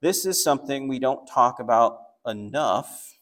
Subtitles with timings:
[0.00, 3.14] this is something we don't talk about enough.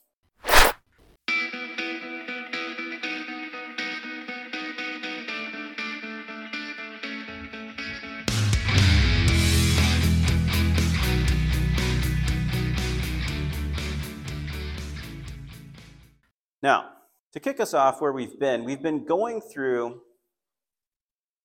[16.63, 16.93] Now,
[17.33, 20.01] to kick us off where we've been, we've been going through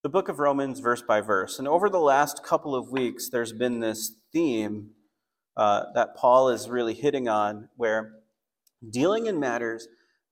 [0.02, 1.60] the book of Romans verse by verse.
[1.60, 4.92] And over the last couple of weeks, there's been this theme
[5.60, 8.14] uh, that Paul is really hitting on where
[8.90, 9.90] dealing in matters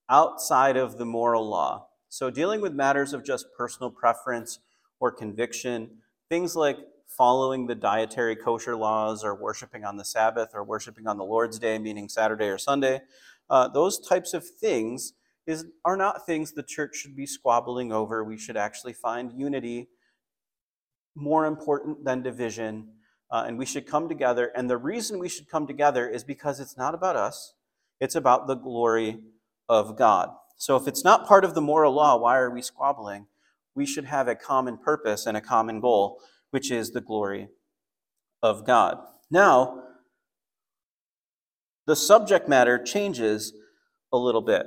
[0.08, 1.90] outside of the moral law.
[2.08, 4.60] So, dealing with matters of just personal preference
[5.02, 5.98] or conviction,
[6.30, 6.78] things like
[7.08, 11.60] following the dietary kosher laws or worshiping on the Sabbath or worshiping on the Lord's
[11.60, 13.02] Day, meaning Saturday or Sunday,
[13.50, 15.12] uh, those types of things
[15.46, 18.24] is, are not things the church should be squabbling over.
[18.24, 19.90] We should actually find unity
[21.16, 22.94] more important than division,
[23.30, 24.52] uh, and we should come together.
[24.56, 27.54] And the reason we should come together is because it's not about us,
[28.00, 29.20] it's about the glory
[29.70, 30.30] of God.
[30.56, 33.28] So if it's not part of the moral law, why are we squabbling?
[33.76, 37.50] We should have a common purpose and a common goal, which is the glory
[38.42, 38.98] of God.
[39.30, 39.84] Now,
[41.86, 43.54] the subject matter changes
[44.12, 44.66] a little bit.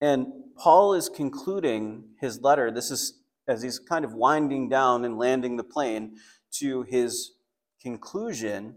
[0.00, 2.70] And Paul is concluding his letter.
[2.70, 3.14] This is
[3.48, 6.16] as he's kind of winding down and landing the plane
[6.60, 7.32] to his
[7.80, 8.74] conclusion.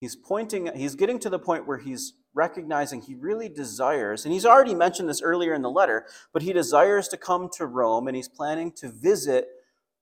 [0.00, 4.46] He's pointing, he's getting to the point where he's recognizing he really desires, and he's
[4.46, 8.16] already mentioned this earlier in the letter, but he desires to come to Rome and
[8.16, 9.48] he's planning to visit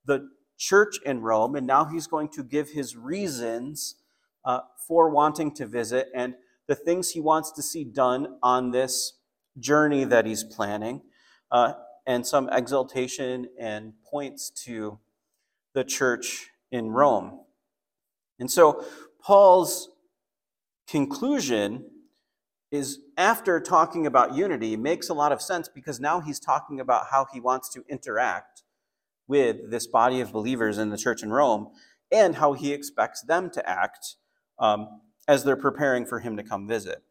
[0.05, 1.55] the church in Rome.
[1.55, 3.97] And now he's going to give his reasons
[4.45, 6.35] uh, for wanting to visit and
[6.67, 9.15] the things he wants to see done on this
[9.59, 11.03] journey that he's planning,
[11.51, 11.73] uh,
[12.07, 14.99] and some exaltation and points to
[15.79, 17.39] the church in Rome.
[18.41, 18.85] And so
[19.23, 19.91] Paul's
[20.89, 21.89] conclusion
[22.73, 27.07] is after talking about unity makes a lot of sense because now he's talking about
[27.13, 28.65] how he wants to interact
[29.29, 31.69] with this body of believers in the church in Rome
[32.11, 34.17] and how he expects them to act
[34.59, 37.05] um, as they're preparing for him to come visit.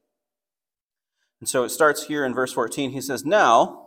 [1.39, 2.91] And so it starts here in verse 14.
[2.91, 3.86] He says, Now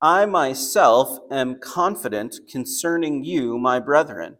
[0.00, 4.38] I myself am confident concerning you, my brethren,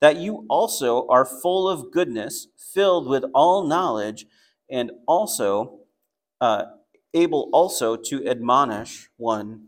[0.00, 4.26] that you also are full of goodness, filled with all knowledge,
[4.70, 5.80] and also
[6.40, 6.64] uh,
[7.14, 9.66] able also to admonish one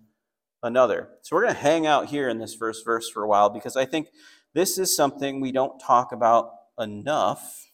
[0.63, 1.11] another.
[1.23, 3.77] So we're going to hang out here in this first verse for a while because
[3.77, 4.09] I think
[4.55, 7.65] this is something we don't talk about enough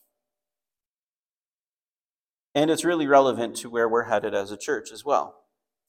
[2.54, 5.44] and it's really relevant to where we're headed as a church as well.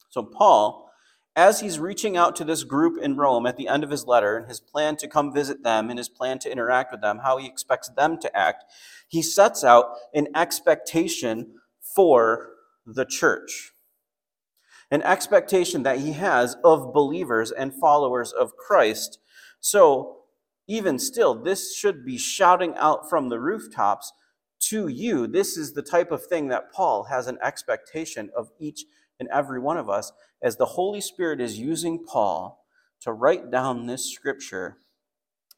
[0.10, 0.91] So, Paul,
[1.36, 4.38] as he's reaching out to this group in Rome at the end of his letter
[4.38, 7.38] and his plan to come visit them and his plan to interact with them, how
[7.38, 8.66] he expects them to act,
[9.08, 11.56] he sets out an expectation
[11.96, 12.50] for
[12.86, 13.72] the church.
[14.90, 19.20] An expectation that he has of believers and followers of Christ.
[19.62, 20.18] So,
[20.68, 24.12] even still, this should be shouting out from the rooftops
[24.60, 25.28] to you.
[25.28, 28.84] This is the type of thing that Paul has an expectation of each
[29.20, 32.66] and every one of us as the Holy Spirit is using Paul
[33.02, 34.78] to write down this scripture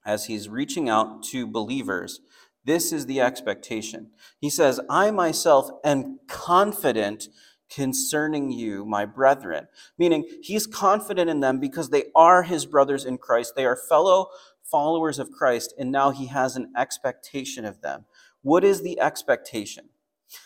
[0.05, 2.19] as he's reaching out to believers.
[2.66, 4.11] This is the expectation.
[4.39, 7.27] He says, I myself am confident
[7.69, 9.67] concerning you, my brethren.
[9.97, 13.53] Meaning, he's confident in them because they are his brothers in Christ.
[13.55, 14.27] They are fellow
[14.63, 18.05] followers of Christ, and now he has an expectation of them.
[18.41, 19.89] What is the expectation?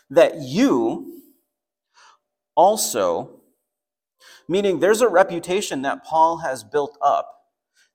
[0.09, 1.21] That you
[2.55, 3.36] also,
[4.47, 7.37] meaning there's a reputation that Paul has built up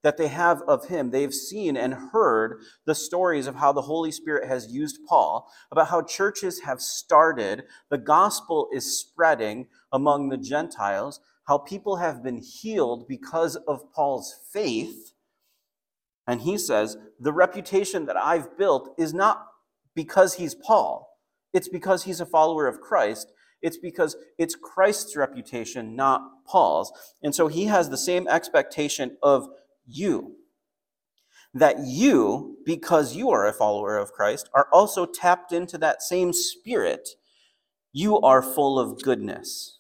[0.03, 1.11] that they have of him.
[1.11, 5.89] They've seen and heard the stories of how the Holy Spirit has used Paul, about
[5.89, 12.39] how churches have started, the gospel is spreading among the Gentiles, how people have been
[12.39, 15.13] healed because of Paul's faith.
[16.27, 19.47] And he says, The reputation that I've built is not
[19.95, 21.09] because he's Paul.
[21.53, 23.33] It's because he's a follower of Christ.
[23.63, 26.93] It's because it's Christ's reputation, not Paul's.
[27.23, 29.49] And so he has the same expectation of
[29.87, 30.37] you.
[31.55, 36.33] That you, because you are a follower of Christ, are also tapped into that same
[36.33, 37.11] spirit.
[37.93, 39.79] You are full of goodness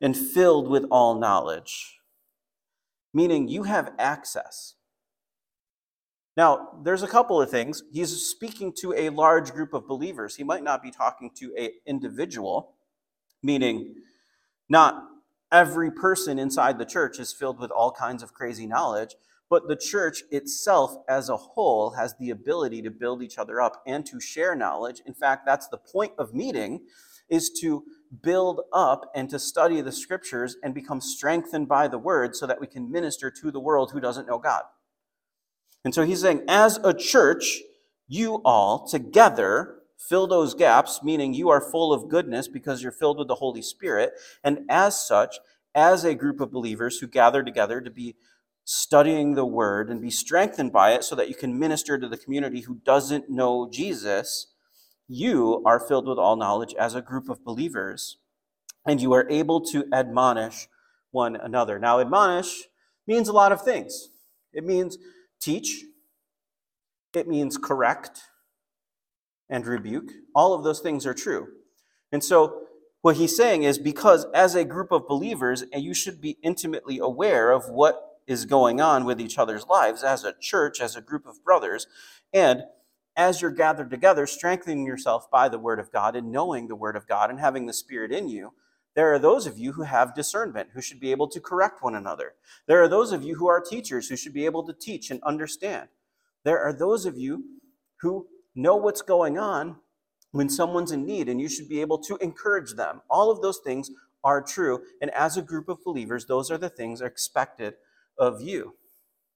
[0.00, 1.98] and filled with all knowledge,
[3.14, 4.74] meaning you have access
[6.40, 7.82] now, there's a couple of things.
[7.92, 10.36] He's speaking to a large group of believers.
[10.36, 12.76] He might not be talking to an individual,
[13.42, 13.96] meaning
[14.66, 15.04] not
[15.52, 19.16] every person inside the church is filled with all kinds of crazy knowledge,
[19.50, 23.82] but the church itself as a whole has the ability to build each other up
[23.86, 25.02] and to share knowledge.
[25.04, 26.80] In fact, that's the point of meeting
[27.28, 27.84] is to
[28.22, 32.62] build up and to study the scriptures and become strengthened by the word so that
[32.62, 34.62] we can minister to the world who doesn't know God.
[35.84, 37.60] And so he's saying, as a church,
[38.06, 43.18] you all together fill those gaps, meaning you are full of goodness because you're filled
[43.18, 44.12] with the Holy Spirit.
[44.42, 45.36] And as such,
[45.74, 48.16] as a group of believers who gather together to be
[48.64, 52.16] studying the word and be strengthened by it so that you can minister to the
[52.16, 54.52] community who doesn't know Jesus,
[55.08, 58.18] you are filled with all knowledge as a group of believers,
[58.86, 60.68] and you are able to admonish
[61.10, 61.78] one another.
[61.78, 62.64] Now, admonish
[63.06, 64.08] means a lot of things.
[64.52, 64.98] It means
[65.40, 65.84] teach,
[67.14, 68.22] it means correct
[69.48, 70.12] and rebuke.
[70.34, 71.48] All of those things are true.
[72.12, 72.62] And so,
[73.02, 76.98] what he's saying is because as a group of believers, and you should be intimately
[76.98, 81.00] aware of what is going on with each other's lives as a church, as a
[81.00, 81.86] group of brothers,
[82.32, 82.62] and
[83.16, 86.94] as you're gathered together, strengthening yourself by the Word of God and knowing the Word
[86.94, 88.52] of God and having the Spirit in you,
[88.94, 91.94] there are those of you who have discernment, who should be able to correct one
[91.94, 92.34] another.
[92.66, 95.22] There are those of you who are teachers, who should be able to teach and
[95.22, 95.88] understand.
[96.44, 97.44] There are those of you
[98.00, 99.76] who know what's going on
[100.32, 103.00] when someone's in need, and you should be able to encourage them.
[103.08, 103.90] All of those things
[104.24, 104.82] are true.
[105.00, 107.74] And as a group of believers, those are the things expected
[108.18, 108.74] of you.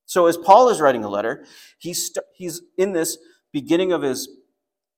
[0.07, 1.47] So, as Paul is writing a letter,
[1.79, 3.19] he's, st- he's in this
[3.53, 4.29] beginning of his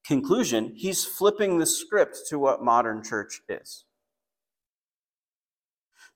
[0.05, 3.85] conclusion, he's flipping the script to what modern church is.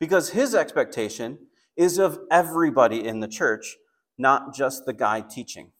[0.01, 1.39] Because his expectation
[1.77, 3.77] is of everybody in the church,
[4.19, 5.73] not just the guy teaching.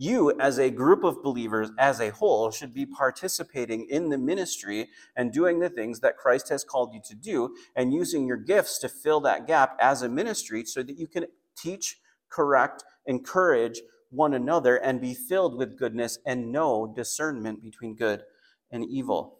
[0.00, 4.90] You, as a group of believers, as a whole, should be participating in the ministry
[5.16, 8.78] and doing the things that Christ has called you to do and using your gifts
[8.78, 11.26] to fill that gap as a ministry so that you can
[11.56, 11.98] teach,
[12.28, 18.22] correct, encourage, one another and be filled with goodness and know discernment between good
[18.70, 19.38] and evil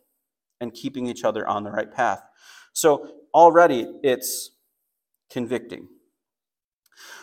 [0.61, 2.23] and keeping each other on the right path.
[2.73, 4.51] So already it's
[5.31, 5.89] convicting.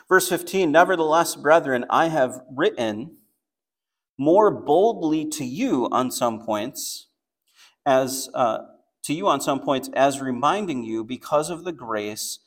[0.07, 3.17] Verse 15 Nevertheless, brethren, I have written
[4.17, 7.07] more boldly to you on some points,
[7.85, 8.59] as uh,
[9.03, 12.39] to you on some points, as reminding you because of the grace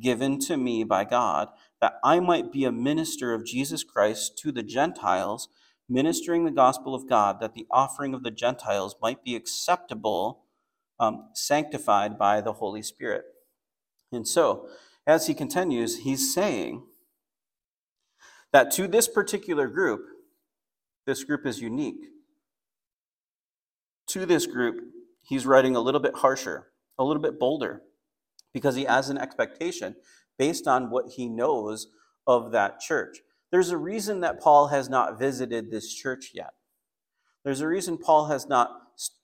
[0.00, 1.48] given to me by God
[1.80, 5.48] that I might be a minister of Jesus Christ to the Gentiles,
[5.88, 10.44] ministering the gospel of God, that the offering of the Gentiles might be acceptable,
[10.98, 13.24] um, sanctified by the Holy Spirit.
[14.12, 14.68] And so,
[15.06, 16.82] as he continues, he's saying
[18.52, 20.00] that to this particular group,
[21.06, 22.06] this group is unique.
[24.08, 24.80] To this group,
[25.22, 26.68] he's writing a little bit harsher,
[26.98, 27.82] a little bit bolder,
[28.52, 29.96] because he has an expectation
[30.38, 31.88] based on what he knows
[32.26, 33.18] of that church.
[33.50, 36.54] There's a reason that Paul has not visited this church yet.
[37.44, 38.70] There's a reason Paul has not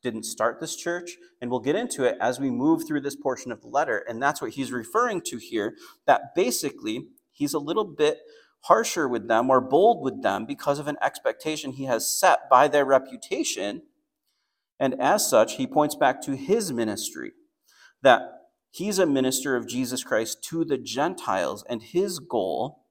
[0.03, 3.51] didn't start this church, and we'll get into it as we move through this portion
[3.51, 4.05] of the letter.
[4.07, 5.75] And that's what he's referring to here.
[6.07, 8.19] That basically he's a little bit
[8.65, 12.69] harsher with them or bold with them because of an expectation he has set by
[12.69, 13.83] their reputation.
[14.79, 17.33] And as such, he points back to his ministry
[18.03, 18.43] that
[18.73, 22.82] He's a minister of Jesus Christ to the Gentiles, and his goal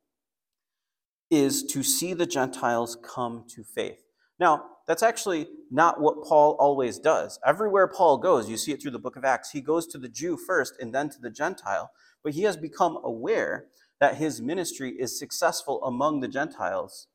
[1.32, 4.04] is to see the Gentiles come to faith.
[4.40, 7.40] Now, that's actually not what Paul always does.
[7.46, 10.10] Everywhere Paul goes, you see it through the book of Acts, he goes to the
[10.10, 11.92] Jew first and then to the Gentile,
[12.24, 13.68] but he has become aware
[14.00, 17.08] that his ministry is successful among the Gentiles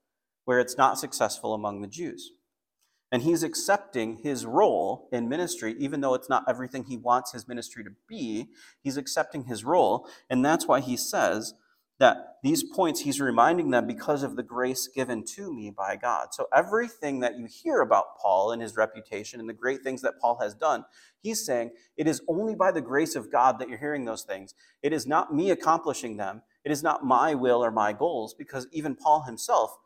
[0.44, 2.32] where it's not successful among the Jews.
[3.12, 7.46] And he's accepting his role in ministry, even though it's not everything he wants his
[7.46, 8.48] ministry to be.
[8.82, 10.08] He's accepting his role.
[10.30, 11.54] And that's why he says
[11.98, 16.28] that these points he's reminding them because of the grace given to me by God.
[16.32, 20.20] So everything that you hear about Paul and his reputation and the great things that
[20.20, 20.84] Paul has done,
[21.20, 24.54] he's saying it is only by the grace of God that you're hearing those things.
[24.82, 26.42] It is not me accomplishing them.
[26.64, 29.76] It is not my will or my goals, because even Paul himself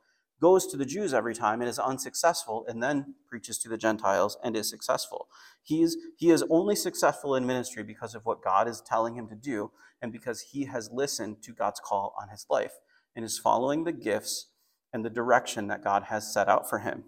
[0.41, 4.39] goes to the Jews every time and is unsuccessful, and then preaches to the Gentiles
[4.43, 5.29] and is successful.
[5.63, 9.35] He's, he is only successful in ministry because of what God is telling him to
[9.35, 9.71] do
[10.03, 12.75] and because he has listened to God's call on his life
[13.15, 14.49] and is following the gifts
[14.93, 17.05] and the direction that God has set out for him.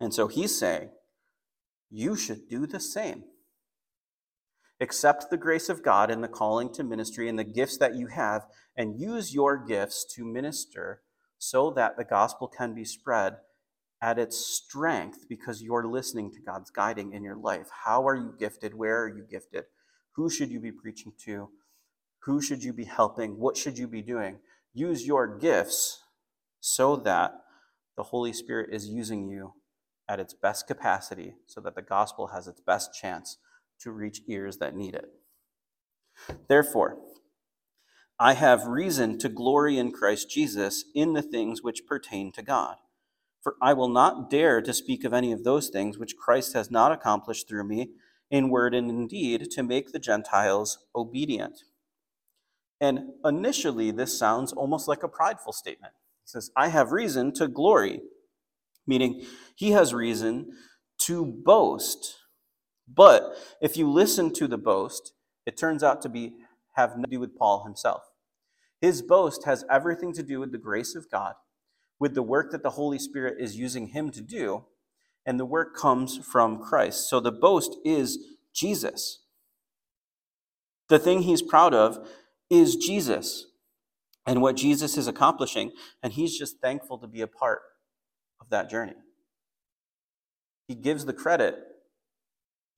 [0.00, 0.90] And so he's saying,
[1.90, 3.24] You should do the same.
[4.80, 8.06] Accept the grace of God and the calling to ministry and the gifts that you
[8.08, 11.02] have, and use your gifts to minister
[11.36, 13.38] so that the gospel can be spread
[14.00, 17.66] at its strength because you're listening to God's guiding in your life.
[17.84, 18.74] How are you gifted?
[18.74, 19.64] Where are you gifted?
[20.12, 21.48] Who should you be preaching to?
[22.24, 23.38] Who should you be helping?
[23.38, 24.38] What should you be doing?
[24.78, 26.02] use your gifts
[26.60, 27.32] so that
[27.96, 29.54] the Holy Spirit is using you
[30.08, 33.38] at its best capacity so that the gospel has its best chance
[33.80, 35.08] to reach ears that need it.
[36.48, 36.98] Therefore,
[38.18, 42.76] I have reason to glory in Christ Jesus in the things which pertain to God.
[43.42, 46.70] For I will not dare to speak of any of those things which Christ has
[46.70, 47.90] not accomplished through me,
[48.30, 51.62] in word and in deed, to make the Gentiles obedient.
[52.80, 55.94] And initially, this sounds almost like a prideful statement.
[56.24, 58.00] He says, I have reason to glory,
[58.86, 59.24] meaning
[59.56, 60.52] he has reason
[60.98, 62.16] to boast.
[62.86, 65.12] But if you listen to the boast,
[65.44, 66.34] it turns out to be
[66.76, 68.02] have nothing to do with Paul himself.
[68.80, 71.34] His boast has everything to do with the grace of God,
[71.98, 74.66] with the work that the Holy Spirit is using him to do,
[75.26, 77.10] and the work comes from Christ.
[77.10, 78.18] So the boast is
[78.54, 79.24] Jesus.
[80.88, 82.08] The thing he's proud of
[82.50, 83.46] is Jesus
[84.26, 87.60] and what Jesus is accomplishing, and he's just thankful to be a part
[88.40, 88.94] of that journey.
[90.66, 91.56] He gives the credit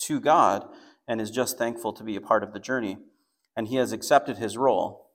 [0.02, 0.68] to God
[1.08, 2.98] and is just thankful to be a part of the journey,
[3.56, 5.10] and he has accepted his role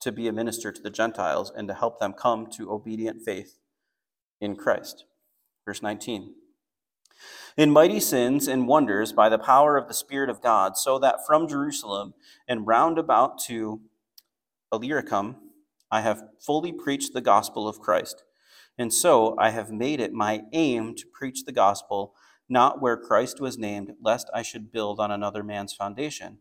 [0.00, 3.58] to be a minister to the Gentiles and to help them come to obedient faith
[4.40, 5.04] in Christ.
[5.66, 6.34] Verse 19.
[7.56, 11.26] In mighty sins and wonders by the power of the Spirit of God, so that
[11.26, 12.14] from Jerusalem
[12.48, 13.80] and round about to
[14.72, 15.36] Illyricum
[15.90, 18.22] I have fully preached the gospel of Christ.
[18.78, 22.14] And so I have made it my aim to preach the gospel
[22.48, 26.38] not where Christ was named, lest I should build on another man's foundation.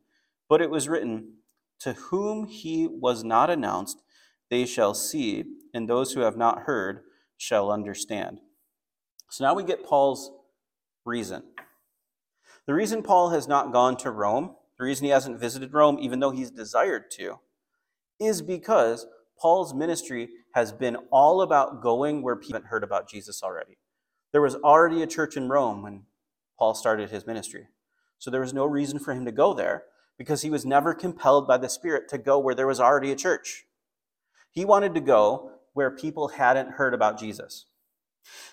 [0.47, 1.33] But it was written,
[1.79, 4.01] to whom he was not announced,
[4.49, 7.01] they shall see, and those who have not heard
[7.37, 8.39] shall understand.
[9.29, 10.31] So now we get Paul's
[11.09, 11.43] reason.
[12.65, 16.19] The reason Paul has not gone to Rome, the reason he hasn't visited Rome, even
[16.19, 17.39] though he's desired to,
[18.19, 19.07] is because
[19.39, 23.77] Paul's ministry has been all about going where people haven't heard about Jesus already.
[24.31, 26.03] There was already a church in Rome when
[26.57, 27.67] Paul started his ministry.
[28.19, 29.83] So there was no reason for him to go there
[30.17, 33.15] because he was never compelled by the Spirit to go where there was already a
[33.15, 33.65] church.
[34.51, 37.65] He wanted to go where people hadn't heard about Jesus.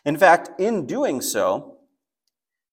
[0.05, 1.76] In fact, in doing so,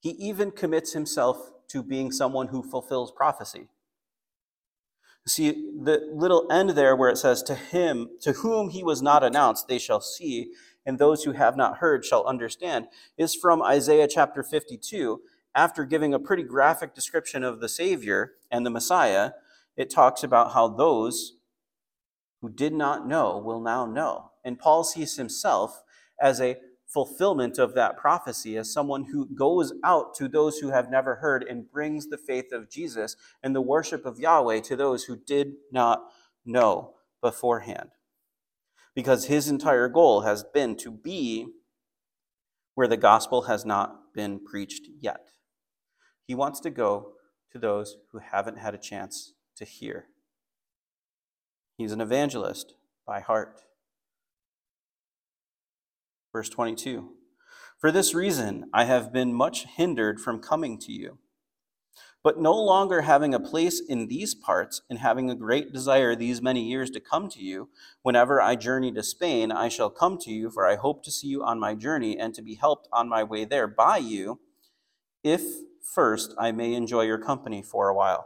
[0.03, 3.69] he even commits himself to being someone who fulfills prophecy.
[5.25, 9.24] See, the little end there where it says, To him, to whom he was not
[9.24, 10.51] announced, they shall see,
[10.86, 15.22] and those who have not heard shall understand, is from Isaiah chapter 52
[15.55, 19.31] after giving a pretty graphic description of the Savior and the Messiah,
[19.77, 21.38] it talks about how those
[22.41, 24.31] who did not know will now know.
[24.43, 25.81] And Paul sees himself
[26.22, 26.57] as a
[26.93, 31.43] fulfillment of that prophecy, as someone who goes out to those who have never heard
[31.43, 35.53] and brings the faith of Jesus and the worship of Yahweh to those who did
[35.71, 36.03] not
[36.45, 37.89] know beforehand.
[38.95, 41.47] Because his entire goal has been to be
[42.75, 45.29] where the gospel has not been preached yet.
[46.27, 47.13] He wants to go
[47.51, 50.05] to those who haven't had a chance to hear.
[51.77, 53.62] He's an evangelist by heart.
[56.33, 57.11] Verse 22
[57.79, 61.19] For this reason I have been much hindered from coming to you.
[62.23, 66.41] But no longer having a place in these parts and having a great desire these
[66.41, 67.69] many years to come to you,
[68.01, 71.27] whenever I journey to Spain, I shall come to you, for I hope to see
[71.27, 74.39] you on my journey and to be helped on my way there by you,
[75.21, 75.41] if
[75.93, 78.25] first I may enjoy your company for a while.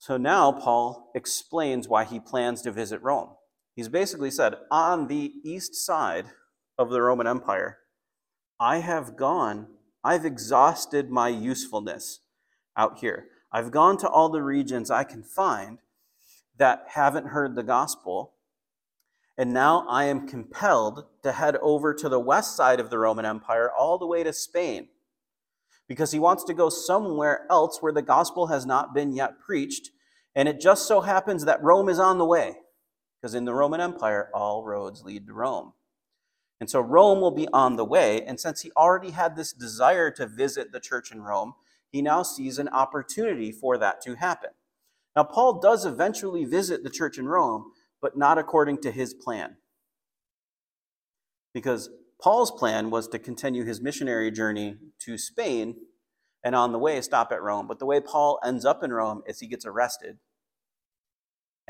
[0.00, 3.30] So now Paul explains why he plans to visit Rome.
[3.76, 6.26] He's basically said, on the east side
[6.80, 7.78] of the Roman Empire,
[8.58, 9.66] I have gone,
[10.02, 12.20] I've exhausted my usefulness
[12.76, 13.26] out here.
[13.52, 15.78] I've gone to all the regions I can find
[16.56, 18.32] that haven't heard the gospel.
[19.36, 23.26] And now I am compelled to head over to the west side of the Roman
[23.26, 24.88] Empire, all the way to Spain
[25.90, 29.90] because he wants to go somewhere else where the gospel has not been yet preached.
[30.36, 32.54] And it just so happens that Rome is on the way,
[33.20, 35.72] because in the Roman Empire, all roads lead to Rome.
[36.60, 38.22] And so Rome will be on the way.
[38.22, 41.54] And since he already had this desire to visit the church in Rome,
[41.90, 44.50] he now sees an opportunity for that to happen.
[45.16, 49.56] Now, Paul does eventually visit the church in Rome, but not according to his plan.
[51.52, 51.90] Because
[52.22, 55.76] Paul's plan was to continue his missionary journey to Spain
[56.44, 57.66] and on the way stop at Rome.
[57.66, 60.18] But the way Paul ends up in Rome is he gets arrested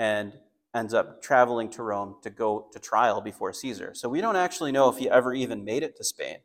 [0.00, 0.32] and
[0.74, 3.92] ends up traveling to Rome to go to trial before Caesar.
[3.94, 6.38] So we don't actually know if he ever even made it to Spain.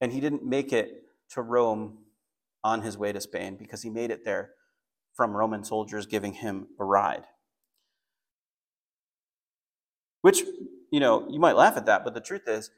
[0.00, 1.98] And he didn't make it to Rome
[2.64, 4.52] on his way to Spain because he made it there
[5.14, 7.24] from Roman soldiers giving him a ride.
[10.22, 10.42] Which,
[10.90, 12.70] you know, you might laugh at that, but the truth is,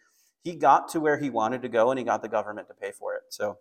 [0.42, 2.92] he got to where he wanted to go and he got the government to pay
[2.92, 3.22] for it.
[3.30, 3.58] So,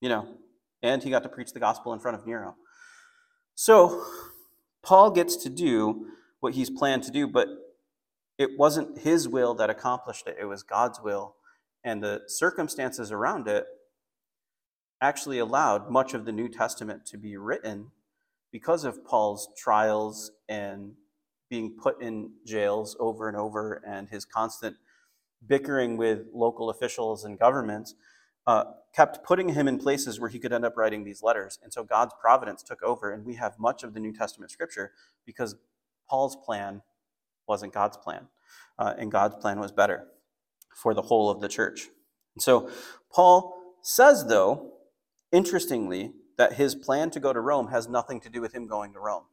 [0.00, 0.26] you know,
[0.82, 2.56] and he got to preach the gospel in front of Nero.
[3.54, 4.04] So,
[4.82, 6.06] Paul gets to do
[6.40, 7.48] what he's planned to do, but
[8.38, 11.36] it wasn't his will that accomplished it, it was God's will.
[11.84, 13.66] And the circumstances around it
[15.00, 17.90] actually allowed much of the New Testament to be written
[18.50, 20.92] because of Paul's trials and
[21.50, 24.76] being put in jails over and over and his constant
[25.46, 27.94] bickering with local officials and governments
[28.46, 31.58] uh, kept putting him in places where he could end up writing these letters.
[31.62, 34.92] And so God's providence took over, and we have much of the New Testament scripture
[35.24, 35.56] because
[36.08, 36.82] Paul's plan
[37.46, 38.28] wasn't God's plan,
[38.78, 40.06] uh, and God's plan was better
[40.74, 41.88] for the whole of the church.
[42.34, 42.70] And so
[43.10, 44.72] Paul says, though,
[45.30, 48.92] interestingly, that his plan to go to Rome has nothing to do with him going
[48.94, 49.24] to Rome.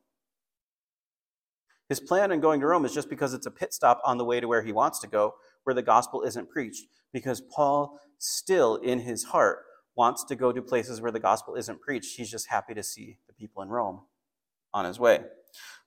[1.88, 4.26] His plan in going to Rome is just because it's a pit stop on the
[4.26, 5.36] way to where he wants to go,
[5.70, 9.60] where the gospel isn't preached, because Paul still in his heart
[9.96, 12.18] wants to go to places where the gospel isn't preached.
[12.18, 14.02] He's just happy to see the people in Rome
[14.74, 15.20] on his way.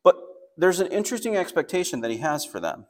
[0.05, 0.15] But
[0.57, 2.87] there's an interesting expectation that he has for them.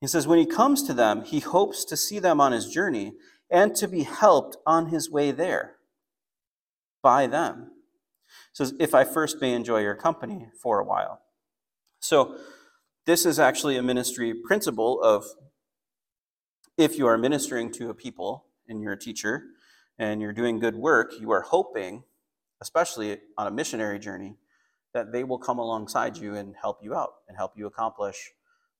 [0.00, 3.14] He says, when he comes to them, he hopes to see them on his journey
[3.50, 5.74] and to be helped on his way there
[7.02, 7.72] by them.
[8.28, 11.22] He says, if I first may enjoy your company for a while.
[11.98, 12.36] So,
[13.10, 15.24] this is actually a ministry principle of
[16.78, 19.42] if you are ministering to a people and you're a teacher
[19.98, 22.04] and you're doing good work, you are hoping,
[22.60, 24.36] especially on a missionary journey,
[24.94, 28.30] that they will come alongside you and help you out and help you accomplish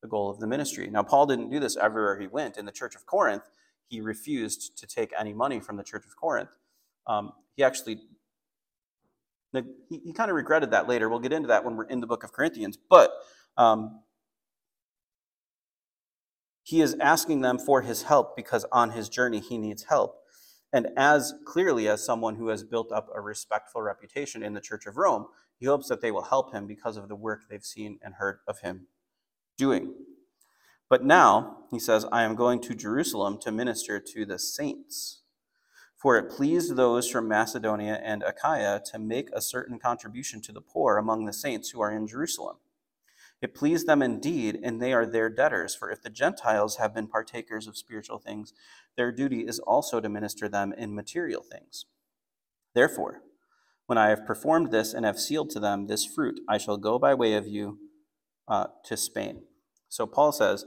[0.00, 0.88] the goal of the ministry.
[0.88, 2.56] Now, Paul didn't do this everywhere he went.
[2.56, 3.50] In the church of Corinth,
[3.88, 6.50] he refused to take any money from the church of Corinth.
[7.08, 7.98] Um, he actually
[9.52, 11.08] he, he kind of regretted that later.
[11.08, 12.78] We'll get into that when we're in the book of Corinthians.
[12.88, 13.10] But
[13.56, 14.02] um,
[16.70, 20.20] he is asking them for his help because on his journey he needs help.
[20.72, 24.86] And as clearly as someone who has built up a respectful reputation in the Church
[24.86, 25.26] of Rome,
[25.58, 28.38] he hopes that they will help him because of the work they've seen and heard
[28.46, 28.86] of him
[29.58, 29.94] doing.
[30.88, 35.22] But now, he says, I am going to Jerusalem to minister to the saints.
[35.96, 40.60] For it pleased those from Macedonia and Achaia to make a certain contribution to the
[40.60, 42.58] poor among the saints who are in Jerusalem.
[43.42, 45.74] It pleased them indeed, and they are their debtors.
[45.74, 48.52] For if the Gentiles have been partakers of spiritual things,
[48.96, 51.86] their duty is also to minister them in material things.
[52.74, 53.22] Therefore,
[53.86, 56.98] when I have performed this and have sealed to them this fruit, I shall go
[56.98, 57.78] by way of you
[58.46, 59.42] uh, to Spain.
[59.88, 60.64] So Paul says,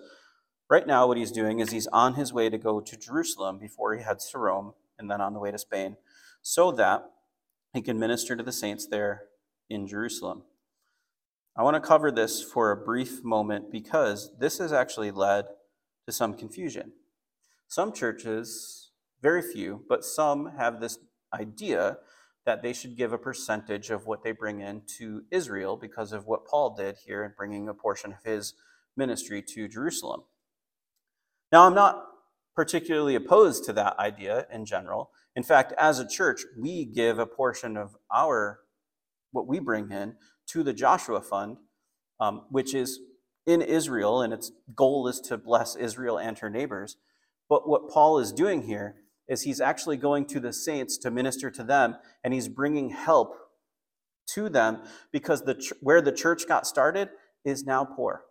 [0.69, 3.95] right now, what he's doing is he's on his way to go to Jerusalem before
[3.95, 5.95] he heads to Rome and then on the way to Spain,
[6.41, 7.05] so that
[7.73, 9.23] he can minister to the saints there
[9.69, 10.43] in Jerusalem.
[11.55, 15.45] I want to cover this for a brief moment because this has actually led
[16.07, 16.93] to some confusion.
[17.67, 20.97] Some churches, very few, but some have this
[21.31, 21.97] idea
[22.45, 26.25] that they should give a percentage of what they bring in to Israel because of
[26.25, 28.55] what Paul did here in bringing a portion of his
[28.97, 30.23] ministry to Jerusalem.
[31.51, 32.03] Now, I'm not
[32.55, 35.11] particularly opposed to that idea in general.
[35.35, 38.59] In fact, as a church, we give a portion of our
[39.31, 40.15] what we bring in
[40.53, 41.57] to the Joshua Fund,
[42.19, 42.99] um, which is
[43.45, 46.97] in Israel, and its goal is to bless Israel and her neighbors.
[47.49, 48.95] But what Paul is doing here
[49.27, 53.35] is he's actually going to the saints to minister to them, and he's bringing help
[54.27, 57.09] to them because the ch- where the church got started
[57.43, 58.23] is now poor.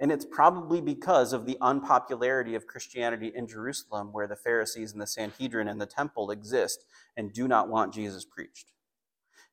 [0.00, 5.02] And it's probably because of the unpopularity of Christianity in Jerusalem, where the Pharisees and
[5.02, 6.84] the Sanhedrin and the temple exist
[7.16, 8.70] and do not want Jesus preached.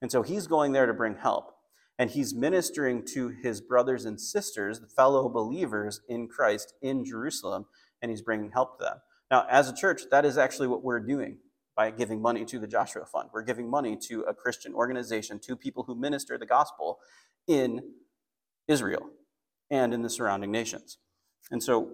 [0.06, 1.56] And so he's going there to bring help.
[1.98, 7.66] And he's ministering to his brothers and sisters, the fellow believers in Christ in Jerusalem,
[8.04, 8.98] and he's bringing help to them.
[9.32, 11.40] Now, as a church, that is actually what we're doing
[11.76, 13.30] by giving money to the Joshua Fund.
[13.34, 17.00] We're giving money to a Christian organization, to people who minister the gospel
[17.48, 17.82] in
[18.68, 19.10] Israel
[19.72, 21.00] and in the surrounding nations.
[21.50, 21.90] And so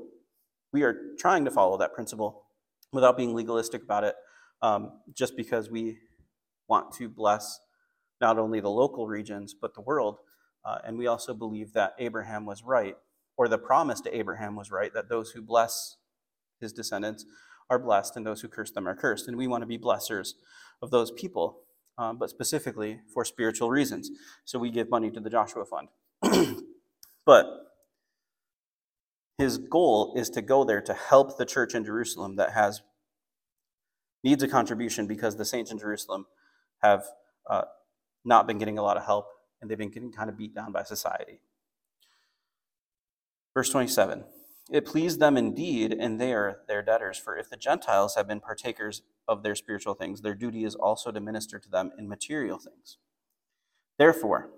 [0.73, 2.43] we are trying to follow that principle
[2.91, 4.15] without being legalistic about it,
[4.61, 5.99] um, just because we
[6.67, 7.57] want to bless
[8.21, 10.19] not only the local regions, but the world.
[10.63, 12.95] Uh, and we also believe that Abraham was right,
[13.35, 15.97] or the promise to Abraham was right, that those who bless
[16.59, 17.25] his descendants
[17.69, 19.27] are blessed, and those who curse them are cursed.
[19.27, 20.33] And we want to be blessers
[20.81, 21.61] of those people,
[21.97, 24.11] um, but specifically for spiritual reasons.
[24.45, 25.87] So we give money to the Joshua Fund.
[27.25, 27.45] but
[29.37, 32.81] his goal is to go there to help the church in Jerusalem that has
[34.23, 36.27] needs a contribution because the saints in Jerusalem
[36.83, 37.05] have
[37.49, 37.63] uh,
[38.23, 39.27] not been getting a lot of help
[39.61, 41.39] and they've been getting kind of beat down by society.
[43.53, 44.23] Verse 27
[44.71, 47.17] It pleased them indeed, and they are their debtors.
[47.17, 51.11] For if the Gentiles have been partakers of their spiritual things, their duty is also
[51.11, 52.97] to minister to them in material things.
[53.97, 54.49] Therefore,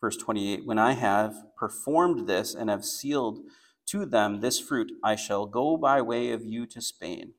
[0.00, 3.40] verse 28 When I have performed this and have sealed
[3.86, 7.34] to them this fruit, I shall go by way of you to Spain.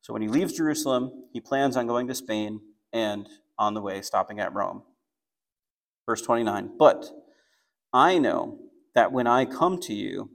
[0.00, 2.60] So when he leaves Jerusalem, he plans on going to Spain
[2.92, 4.82] and on the way stopping at Rome.
[6.06, 7.10] Verse 29 But
[7.92, 8.58] I know
[8.94, 10.30] that when I come to you,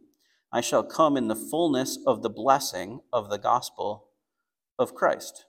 [0.52, 4.10] I shall come in the fullness of the blessing of the gospel
[4.78, 5.46] of Christ.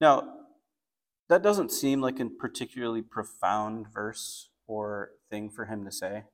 [0.00, 0.34] Now,
[1.28, 6.24] that doesn't seem like a particularly profound verse or thing for him to say.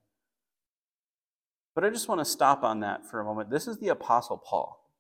[1.75, 3.51] But I just want to stop on that for a moment.
[3.51, 4.91] This is the Apostle Paul,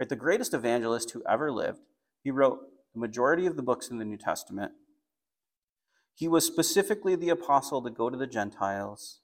[0.00, 0.08] right?
[0.08, 1.80] The greatest evangelist who ever lived.
[2.24, 2.60] He wrote
[2.94, 4.72] the majority of the books in the New Testament.
[6.14, 9.20] He was specifically the apostle to go to the Gentiles.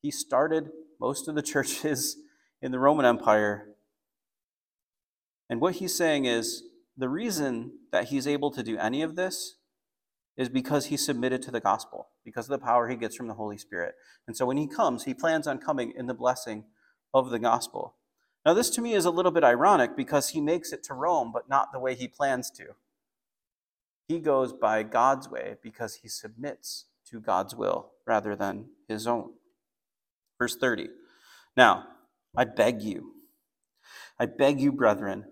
[0.00, 2.16] He started most of the churches
[2.62, 3.68] in the Roman Empire.
[5.50, 6.62] And what he's saying is
[6.96, 9.56] the reason that he's able to do any of this
[10.36, 13.34] is because he submitted to the gospel, because of the power he gets from the
[13.34, 13.94] Holy Spirit.
[14.26, 16.64] And so when he comes, he plans on coming in the blessing
[17.12, 17.95] of the gospel.
[18.46, 21.32] Now, this to me is a little bit ironic because he makes it to Rome,
[21.34, 22.76] but not the way he plans to.
[24.06, 29.30] He goes by God's way because he submits to God's will rather than his own.
[30.38, 30.90] Verse 30.
[31.56, 31.88] Now,
[32.36, 33.14] I beg you,
[34.16, 35.24] I beg you, brethren,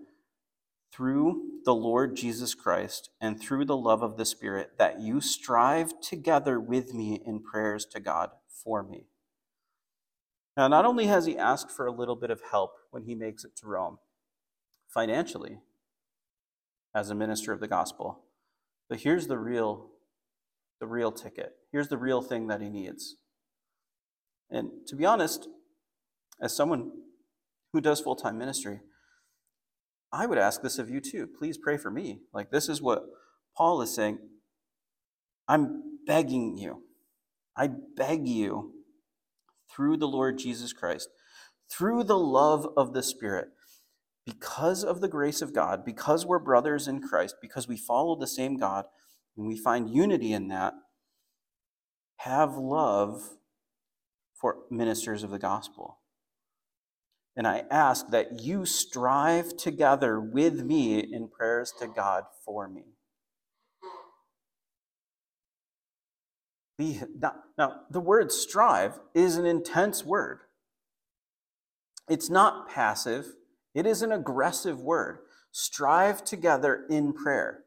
[0.91, 6.01] through the Lord Jesus Christ and through the love of the Spirit, that you strive
[6.01, 9.05] together with me in prayers to God for me.
[10.57, 13.43] Now, not only has he asked for a little bit of help when he makes
[13.43, 13.99] it to Rome,
[14.87, 15.59] financially,
[16.93, 18.23] as a minister of the gospel,
[18.87, 19.89] but here's the real,
[20.79, 21.57] the real ticket.
[21.71, 23.17] Here's the real thing that he needs.
[24.49, 25.49] And to be honest,
[26.41, 26.91] as someone
[27.73, 28.79] who does full time ministry,
[30.13, 31.27] I would ask this of you too.
[31.27, 32.19] Please pray for me.
[32.33, 33.03] Like, this is what
[33.57, 34.19] Paul is saying.
[35.49, 36.83] I'm begging you.
[37.57, 38.74] I beg you
[39.75, 41.09] through the Lord Jesus Christ,
[41.69, 43.49] through the love of the Spirit,
[44.25, 48.27] because of the grace of God, because we're brothers in Christ, because we follow the
[48.27, 48.85] same God,
[49.37, 50.73] and we find unity in that,
[52.17, 53.37] have love
[54.33, 55.99] for ministers of the gospel.
[57.35, 62.94] And I ask that you strive together with me in prayers to God for me.
[66.77, 70.39] Now, now, the word strive is an intense word.
[72.09, 73.35] It's not passive,
[73.73, 75.19] it is an aggressive word.
[75.51, 77.63] Strive together in prayer.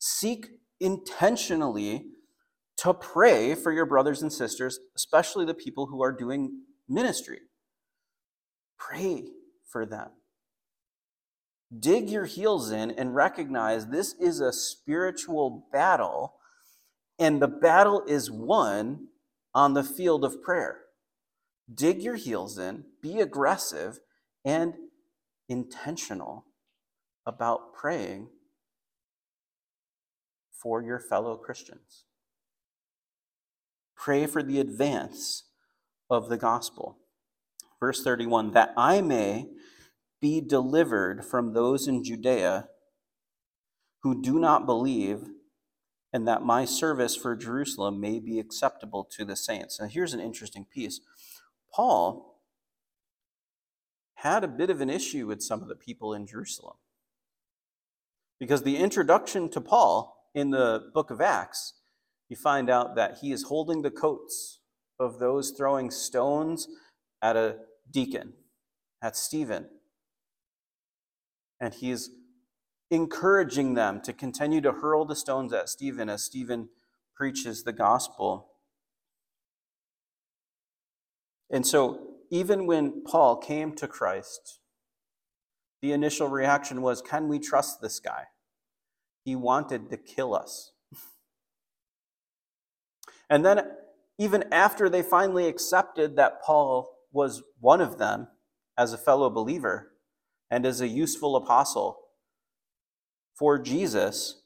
[0.00, 0.48] Seek
[0.80, 2.06] intentionally
[2.78, 7.40] to pray for your brothers and sisters, especially the people who are doing ministry.
[8.78, 9.24] Pray
[9.70, 10.10] for them.
[11.76, 16.34] Dig your heels in and recognize this is a spiritual battle,
[17.18, 19.08] and the battle is won
[19.54, 20.82] on the field of prayer.
[21.72, 23.98] Dig your heels in, be aggressive,
[24.44, 24.74] and
[25.48, 26.46] intentional
[27.26, 28.28] about praying
[30.62, 32.04] for your fellow Christians.
[33.96, 35.44] Pray for the advance
[36.08, 36.98] of the gospel.
[37.80, 39.48] Verse 31 that I may
[40.20, 42.68] be delivered from those in Judea
[44.02, 45.24] who do not believe,
[46.18, 49.78] and that my service for Jerusalem may be acceptable to the saints.
[49.78, 51.00] Now, here's an interesting piece.
[51.72, 52.40] Paul
[54.16, 56.74] had a bit of an issue with some of the people in Jerusalem.
[58.40, 61.74] Because the introduction to Paul in the book of Acts,
[62.28, 64.58] you find out that he is holding the coats
[64.98, 66.66] of those throwing stones
[67.22, 68.32] at a deacon,
[69.00, 69.68] at Stephen.
[71.60, 72.10] And he's
[72.90, 76.68] encouraging them to continue to hurl the stones at Stephen as Stephen
[77.14, 78.52] preaches the gospel.
[81.50, 84.60] And so even when Paul came to Christ,
[85.80, 88.24] the initial reaction was, Can we trust this guy?
[89.24, 90.72] He wanted to kill us.
[93.30, 93.62] and then,
[94.18, 98.28] even after they finally accepted that Paul was one of them
[98.76, 99.92] as a fellow believer
[100.50, 102.07] and as a useful apostle
[103.38, 104.42] for Jesus,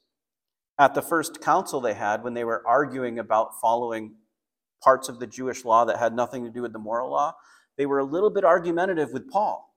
[0.77, 4.15] at the first council they had when they were arguing about following
[4.83, 7.33] parts of the Jewish law that had nothing to do with the moral law,
[7.77, 9.73] they were a little bit argumentative with Paul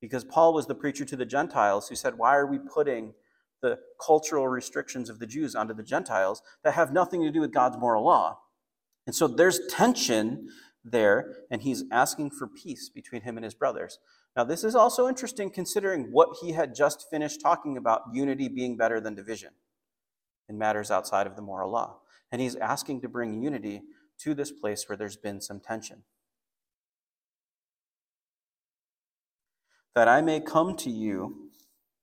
[0.00, 3.14] because Paul was the preacher to the Gentiles who said, Why are we putting
[3.62, 7.52] the cultural restrictions of the Jews onto the Gentiles that have nothing to do with
[7.52, 8.40] God's moral law.
[9.06, 10.48] And so there's tension
[10.84, 13.98] there, and he's asking for peace between him and his brothers.
[14.36, 18.76] Now, this is also interesting considering what he had just finished talking about unity being
[18.76, 19.50] better than division
[20.48, 21.98] in matters outside of the moral law.
[22.30, 23.82] And he's asking to bring unity
[24.20, 26.04] to this place where there's been some tension.
[29.94, 31.50] That I may come to you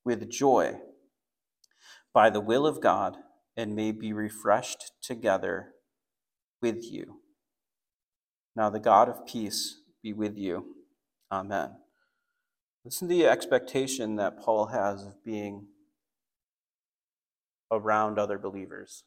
[0.04, 0.80] with joy
[2.14, 3.18] by the will of God
[3.56, 5.74] and may be refreshed together
[6.62, 7.22] with you.
[8.56, 10.66] Now, the God of peace be with you.
[11.32, 11.72] Amen.
[12.86, 15.68] Listen to the expectation that Paul has of being
[17.72, 19.04] around other believers,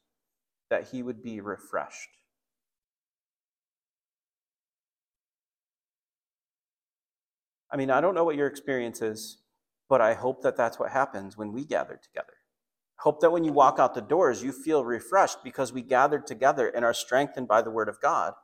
[0.68, 2.10] that he would be refreshed.
[7.72, 9.38] I mean, I don't know what your experience is,
[9.88, 12.34] but I hope that that's what happens when we gather together.
[12.98, 16.68] Hope that when you walk out the doors, you feel refreshed because we gathered together
[16.68, 18.34] and are strengthened by the Word of God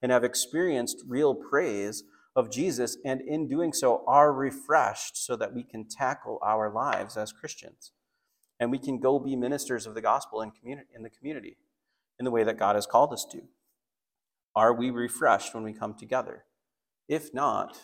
[0.00, 2.04] and have experienced real praise
[2.38, 7.16] of Jesus, and in doing so, are refreshed so that we can tackle our lives
[7.16, 7.90] as Christians.
[8.60, 11.56] And we can go be ministers of the gospel in, communi- in the community
[12.16, 13.42] in the way that God has called us to.
[14.54, 16.44] Are we refreshed when we come together?
[17.08, 17.76] If not,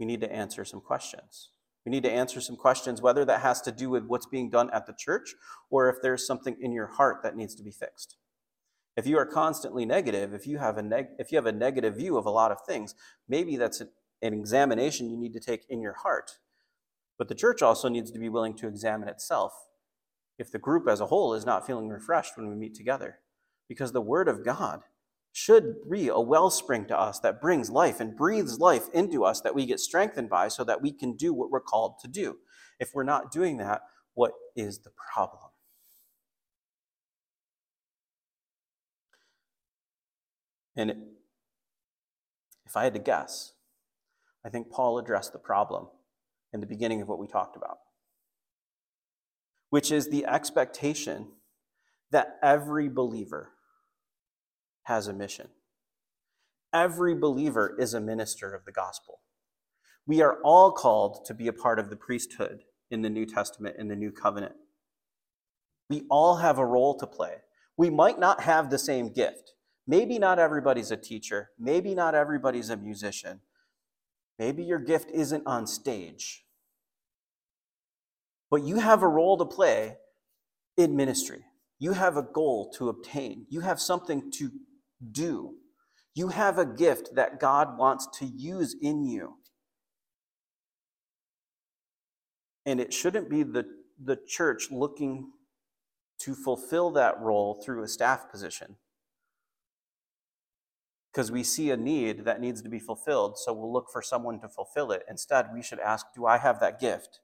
[0.00, 1.50] we need to answer some questions.
[1.84, 4.70] We need to answer some questions, whether that has to do with what's being done
[4.72, 5.34] at the church
[5.68, 8.16] or if there's something in your heart that needs to be fixed.
[8.96, 11.96] If you are constantly negative, if you have a neg- if you have a negative
[11.96, 12.94] view of a lot of things,
[13.28, 16.38] maybe that's an examination you need to take in your heart.
[17.18, 19.52] But the church also needs to be willing to examine itself
[20.38, 23.20] if the group as a whole is not feeling refreshed when we meet together.
[23.68, 24.82] Because the word of God
[25.32, 29.54] should be a wellspring to us that brings life and breathes life into us that
[29.54, 32.38] we get strengthened by so that we can do what we're called to do.
[32.78, 33.82] If we're not doing that,
[34.14, 35.51] what is the problem?
[40.76, 40.90] And
[42.66, 43.52] if I had to guess,
[44.44, 45.88] I think Paul addressed the problem
[46.52, 47.78] in the beginning of what we talked about,
[49.70, 51.28] which is the expectation
[52.10, 53.50] that every believer
[54.84, 55.48] has a mission.
[56.72, 59.20] Every believer is a minister of the gospel.
[60.06, 63.76] We are all called to be a part of the priesthood in the New Testament,
[63.78, 64.54] in the New Covenant.
[65.88, 67.36] We all have a role to play.
[67.76, 69.52] We might not have the same gift.
[69.86, 71.50] Maybe not everybody's a teacher.
[71.58, 73.40] Maybe not everybody's a musician.
[74.38, 76.44] Maybe your gift isn't on stage.
[78.50, 79.96] But you have a role to play
[80.76, 81.44] in ministry.
[81.78, 83.46] You have a goal to obtain.
[83.48, 84.50] You have something to
[85.10, 85.54] do.
[86.14, 89.34] You have a gift that God wants to use in you.
[92.64, 93.64] And it shouldn't be the,
[94.02, 95.32] the church looking
[96.20, 98.76] to fulfill that role through a staff position
[101.12, 104.40] because we see a need that needs to be fulfilled, so we'll look for someone
[104.40, 105.02] to fulfill it.
[105.10, 107.20] Instead, we should ask, Do I have that gift?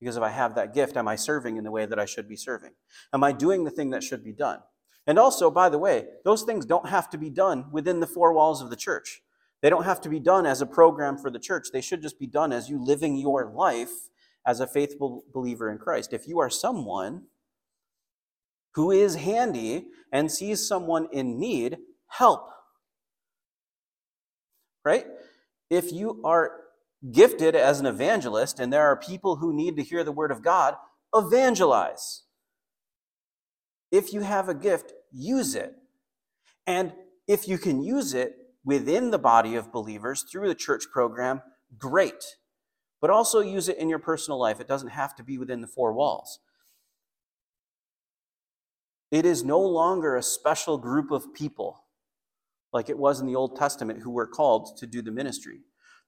[0.00, 2.28] Because if I have that gift, am I serving in the way that I should
[2.28, 2.72] be serving?
[3.12, 4.60] Am I doing the thing that should be done?
[5.06, 8.32] And also, by the way, those things don't have to be done within the four
[8.32, 9.22] walls of the church.
[9.60, 11.68] They don't have to be done as a program for the church.
[11.72, 14.08] They should just be done as you living your life
[14.44, 16.12] as a faithful believer in Christ.
[16.12, 17.26] If you are someone
[18.74, 22.48] who is handy and sees someone in need, help
[24.84, 25.06] right?
[25.70, 26.52] If you are
[27.10, 30.42] gifted as an evangelist and there are people who need to hear the word of
[30.42, 30.76] God,
[31.14, 32.22] evangelize.
[33.90, 35.74] If you have a gift, use it.
[36.66, 36.92] And
[37.26, 41.42] if you can use it within the body of believers through the church program,
[41.78, 42.36] great.
[43.00, 44.60] But also use it in your personal life.
[44.60, 46.38] It doesn't have to be within the four walls.
[49.10, 51.81] It is no longer a special group of people
[52.72, 55.60] like it was in the Old Testament, who were called to do the ministry.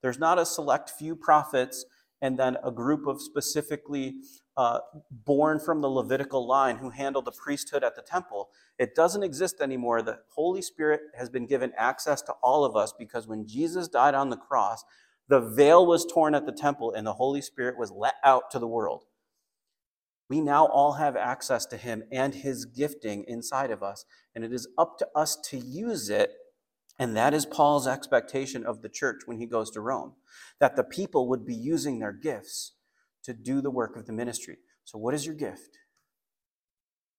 [0.03, 1.85] There's not a select few prophets
[2.21, 4.15] and then a group of specifically
[4.57, 4.79] uh,
[5.11, 8.49] born from the Levitical line who handled the priesthood at the temple.
[8.79, 10.01] It doesn't exist anymore.
[10.01, 14.15] The Holy Spirit has been given access to all of us because when Jesus died
[14.15, 14.85] on the cross,
[15.29, 18.59] the veil was torn at the temple and the Holy Spirit was let out to
[18.59, 19.05] the world.
[20.31, 24.53] We now all have access to Him and His gifting inside of us, and it
[24.53, 26.33] is up to us to use it
[26.99, 30.13] and that is Paul's expectation of the church when he goes to Rome
[30.61, 32.73] that the people would be using their gifts
[33.25, 34.59] to do the work of the ministry.
[34.85, 35.79] So, what is your gift?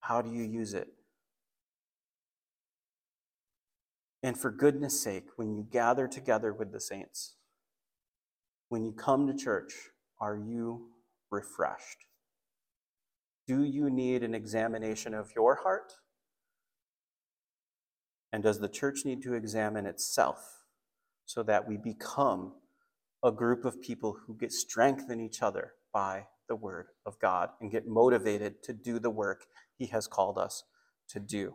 [0.02, 0.88] How do you use it?
[4.22, 7.36] And for goodness sake, when you gather together with the saints,
[8.70, 9.74] when you come to church,
[10.20, 10.88] are you
[11.30, 12.06] refreshed?
[13.48, 15.94] Do you need an examination of your heart?
[18.32, 20.64] And does the church need to examine itself
[21.26, 22.54] so that we become
[23.24, 27.72] a group of people who get strengthen each other by the word of God and
[27.72, 29.46] get motivated to do the work
[29.78, 30.64] he has called us
[31.10, 31.54] to do?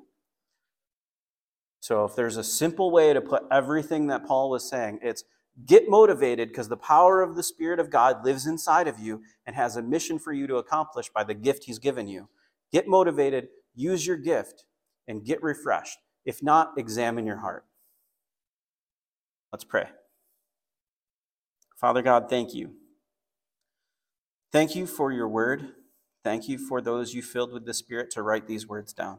[1.80, 5.24] So, if there's a simple way to put everything that Paul was saying, it's
[5.66, 9.56] get motivated because the power of the Spirit of God lives inside of you and
[9.56, 12.28] has a mission for you to accomplish by the gift He's given you.
[12.70, 14.64] Get motivated, use your gift,
[15.08, 15.98] and get refreshed.
[16.30, 17.64] If not, examine your heart.
[19.50, 19.88] Let's pray.
[21.76, 22.76] Father God, thank you.
[24.52, 25.72] Thank you for your word.
[26.22, 29.18] Thank you for those you filled with the Spirit to write these words down.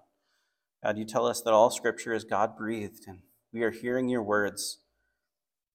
[0.82, 3.20] God, you tell us that all scripture is God breathed, and
[3.52, 4.80] we are hearing your words.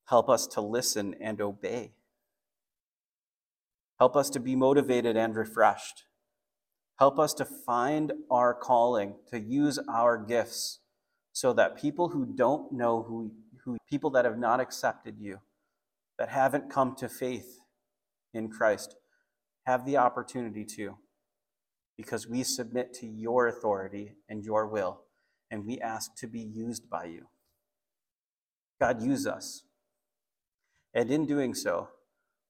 [0.07, 1.93] Help us to listen and obey.
[3.99, 6.05] Help us to be motivated and refreshed.
[6.99, 10.81] Help us to find our calling, to use our gifts,
[11.37, 13.31] so that people who don't know who,
[13.63, 15.39] who people that have not accepted you,
[16.19, 17.61] that haven't come to faith
[18.33, 18.97] in Christ,
[19.67, 20.97] have the opportunity to
[21.95, 25.03] because we submit to your authority and your will,
[25.51, 27.27] and we ask to be used by you.
[28.81, 29.65] God, use us.
[30.95, 31.89] And in doing so,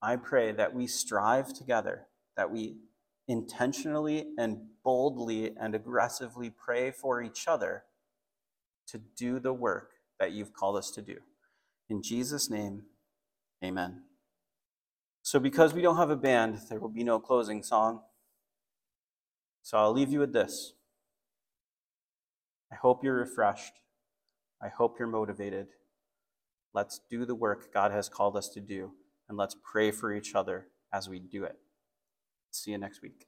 [0.01, 2.77] I pray that we strive together, that we
[3.27, 7.83] intentionally and boldly and aggressively pray for each other
[8.89, 11.17] to do the work that you've called us to do.
[11.89, 12.83] In Jesus' name,
[13.65, 14.03] amen.
[15.23, 18.01] So, because we don't have a band, there will be no closing song.
[19.63, 20.75] So I'll leave you with this.
[22.71, 23.73] I hope you're refreshed.
[24.63, 25.67] I hope you're motivated.
[26.73, 28.93] Let's do the work God has called us to do,
[29.29, 31.57] and let's pray for each other as we do it.
[32.51, 33.27] See you next week.